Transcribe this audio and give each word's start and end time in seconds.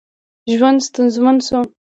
ژوند 0.57 0.79
ستونزمن 0.87 1.37
شو. 1.47 1.59